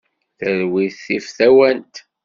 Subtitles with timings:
[0.39, 1.95] Talwit tif tawant.